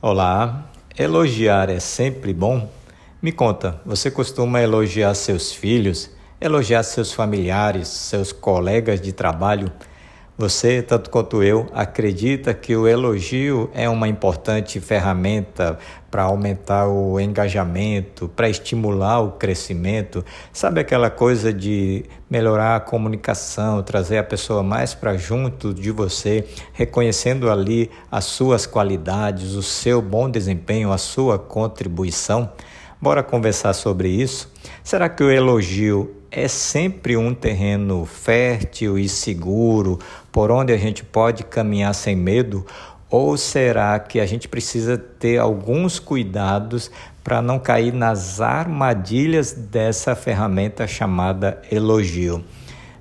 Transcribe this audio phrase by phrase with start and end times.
[0.00, 2.70] Olá, elogiar é sempre bom?
[3.20, 6.08] Me conta, você costuma elogiar seus filhos,
[6.40, 9.72] elogiar seus familiares, seus colegas de trabalho?
[10.38, 15.78] Você, tanto quanto eu, acredita que o elogio é uma importante ferramenta
[16.10, 20.22] para aumentar o engajamento, para estimular o crescimento?
[20.52, 26.44] Sabe aquela coisa de melhorar a comunicação, trazer a pessoa mais para junto de você,
[26.74, 32.52] reconhecendo ali as suas qualidades, o seu bom desempenho, a sua contribuição?
[33.00, 34.52] Bora conversar sobre isso?
[34.84, 39.98] Será que o elogio é sempre um terreno fértil e seguro
[40.30, 42.66] por onde a gente pode caminhar sem medo?
[43.08, 46.90] Ou será que a gente precisa ter alguns cuidados
[47.24, 52.44] para não cair nas armadilhas dessa ferramenta chamada elogio?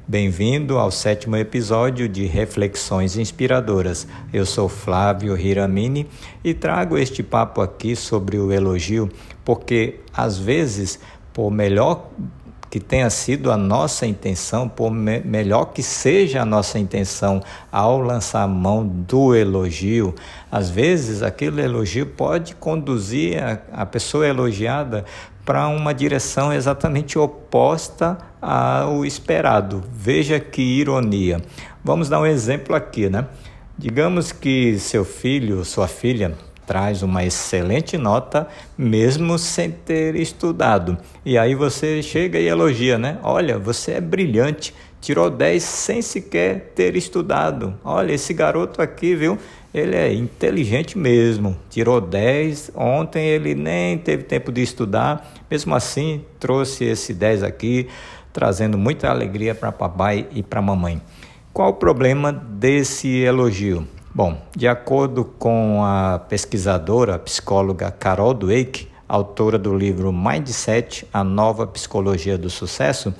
[0.07, 4.07] Bem-vindo ao sétimo episódio de Reflexões Inspiradoras.
[4.31, 6.07] Eu sou Flávio Hiramini
[6.41, 9.11] e trago este papo aqui sobre o elogio
[9.43, 10.99] porque, às vezes,
[11.33, 12.11] por melhor
[12.75, 18.01] que tenha sido a nossa intenção, por me melhor que seja a nossa intenção ao
[18.01, 20.13] lançar a mão do elogio,
[20.51, 25.05] às vezes aquele elogio pode conduzir a, a pessoa elogiada
[25.45, 29.81] para uma direção exatamente oposta ao esperado.
[29.93, 31.41] Veja que ironia.
[31.81, 33.25] Vamos dar um exemplo aqui, né?
[33.77, 36.35] Digamos que seu filho, sua filha,
[36.65, 40.97] traz uma excelente nota, mesmo sem ter estudado.
[41.25, 43.19] E aí você chega e elogia, né?
[43.23, 47.75] Olha, você é brilhante, tirou 10 sem sequer ter estudado.
[47.83, 49.37] Olha, esse garoto aqui, viu?
[49.73, 51.55] Ele é inteligente mesmo.
[51.69, 57.87] Tirou 10, ontem ele nem teve tempo de estudar, mesmo assim trouxe esse 10 aqui,
[58.31, 61.01] trazendo muita alegria para papai e para mamãe.
[61.53, 63.87] Qual o problema desse elogio?
[64.15, 71.21] Bom, de acordo com a pesquisadora, a psicóloga Carol Dweck, autora do livro Mindset, a
[71.21, 73.13] nova psicologia do sucesso,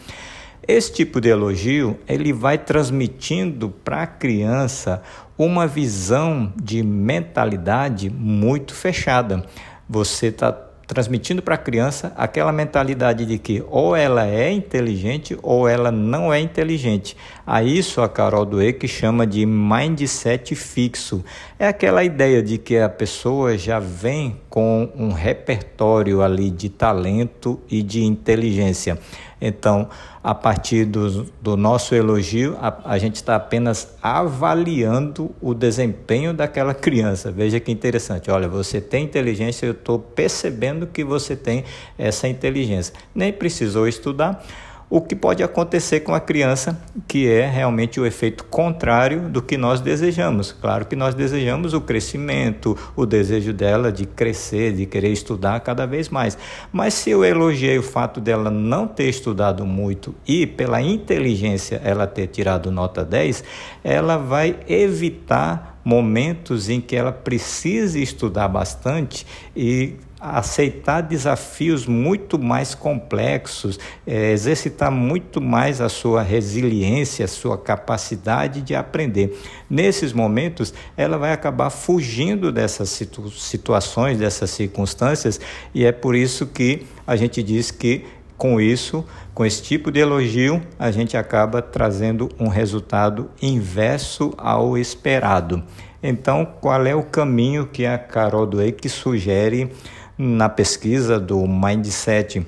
[0.65, 5.03] esse tipo de elogio ele vai transmitindo para a criança
[5.37, 9.45] uma visão de mentalidade muito fechada.
[9.89, 10.53] Você está
[10.87, 16.33] transmitindo para a criança aquela mentalidade de que ou ela é inteligente ou ela não
[16.33, 17.17] é inteligente.
[17.45, 21.23] A isso a Carol Dweck chama de mindset fixo.
[21.57, 27.59] É aquela ideia de que a pessoa já vem com um repertório ali de talento
[27.69, 28.99] e de inteligência.
[29.39, 29.89] Então,
[30.23, 36.73] a partir do, do nosso elogio, a, a gente está apenas avaliando o desempenho daquela
[36.73, 37.31] criança.
[37.31, 38.31] Veja que interessante.
[38.31, 41.63] Olha, você tem inteligência, eu estou percebendo que você tem
[41.97, 42.93] essa inteligência.
[43.13, 44.43] Nem precisou estudar
[44.89, 49.57] o que pode acontecer com a criança, que é realmente o efeito contrário do que
[49.57, 50.51] nós desejamos.
[50.51, 55.85] Claro que nós desejamos o crescimento, o desejo dela de crescer, de querer estudar cada
[55.85, 56.37] vez mais.
[56.71, 62.05] Mas se eu elogiei o fato dela não ter estudado muito e pela inteligência ela
[62.05, 63.43] ter tirado nota 10,
[63.83, 69.25] ela vai evitar momentos em que ela precise estudar bastante
[69.55, 69.95] e
[70.31, 78.61] aceitar desafios muito mais complexos, é, exercitar muito mais a sua resiliência, a sua capacidade
[78.61, 79.39] de aprender.
[79.69, 85.39] Nesses momentos, ela vai acabar fugindo dessas situ situações, dessas circunstâncias,
[85.73, 88.05] e é por isso que a gente diz que
[88.37, 94.77] com isso, com esse tipo de elogio, a gente acaba trazendo um resultado inverso ao
[94.77, 95.63] esperado.
[96.03, 99.71] Então, qual é o caminho que a Carol Dweck sugere
[100.17, 102.45] na pesquisa do Mindset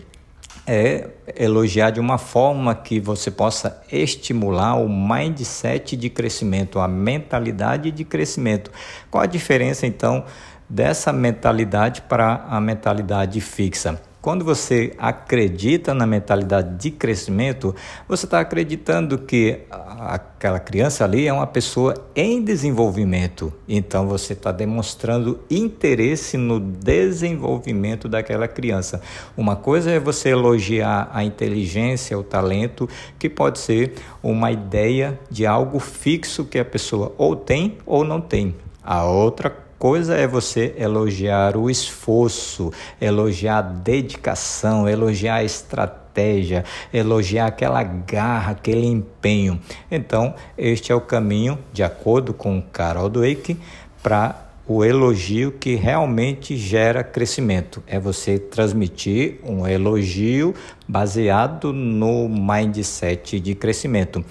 [0.65, 1.07] é
[1.37, 8.03] elogiar de uma forma que você possa estimular o mindset de crescimento, a mentalidade de
[8.03, 8.69] crescimento.
[9.09, 10.25] Qual a diferença então
[10.69, 14.01] dessa mentalidade para a mentalidade fixa?
[14.27, 17.73] Quando você acredita na mentalidade de crescimento,
[18.09, 23.53] você está acreditando que aquela criança ali é uma pessoa em desenvolvimento.
[23.69, 28.99] Então você está demonstrando interesse no desenvolvimento daquela criança.
[29.37, 35.45] Uma coisa é você elogiar a inteligência, o talento, que pode ser uma ideia de
[35.45, 38.53] algo fixo que a pessoa ou tem ou não tem.
[38.83, 47.47] A outra coisa é você elogiar o esforço, elogiar a dedicação, elogiar a estratégia, elogiar
[47.47, 49.59] aquela garra, aquele empenho.
[49.89, 53.57] Então, este é o caminho, de acordo com Carol Dweck,
[54.01, 57.81] para o elogio que realmente gera crescimento.
[57.87, 60.53] É você transmitir um elogio
[60.87, 64.25] baseado no mindset de crescimento.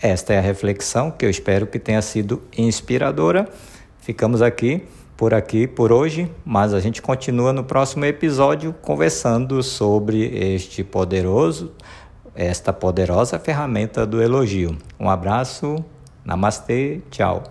[0.00, 3.48] esta é a reflexão que eu espero que tenha sido inspiradora.
[4.02, 4.82] Ficamos aqui
[5.16, 11.70] por aqui por hoje, mas a gente continua no próximo episódio conversando sobre este poderoso,
[12.34, 14.76] esta poderosa ferramenta do elogio.
[14.98, 15.76] Um abraço,
[16.24, 17.44] namastê, tchau.